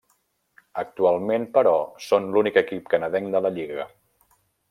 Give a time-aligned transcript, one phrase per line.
[0.83, 1.73] Actualment però,
[2.07, 3.87] són l'únic equip canadenc de la lliga.